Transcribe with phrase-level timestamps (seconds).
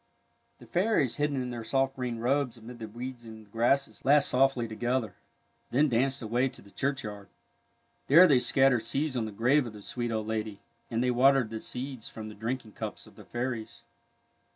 [0.57, 4.25] The fairies, hidden in their soft green robes amid the weeds and the grasses, laughed
[4.25, 7.29] softly 40 THE NARCISSUS AND TULIP together, then danced away to the churchyard.
[8.07, 10.59] There they scattered seeds on the grave of the sweet old lady,
[10.89, 13.83] and they watered the seeds from the drinking cups of the fairies.